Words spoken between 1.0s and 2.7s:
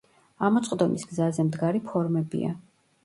გზაზე მდგარი ფორმებია.